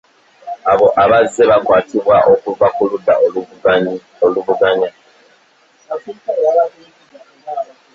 Abo 0.71 0.87
abazze 1.03 1.41
bakwatibwa 1.49 2.17
okuva 2.33 2.67
ku 2.75 2.83
ludda 2.89 3.13
oluvuganya 4.25 4.89